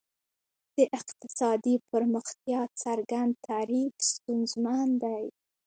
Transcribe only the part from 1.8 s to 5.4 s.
پرمختیا څرګند تعریف ستونزمن دی.